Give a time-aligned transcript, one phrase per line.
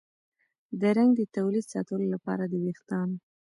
[0.79, 3.17] د رنګ د تولید ساتلو لپاره د ویښتانو